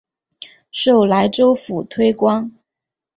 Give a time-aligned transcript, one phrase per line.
[0.71, 2.51] 授莱州府推官。